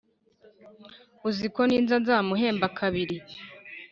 uziko 1.29 1.59
ninza 1.69 1.95
nzamuhemba 2.03 2.65
kabiri 2.77 3.17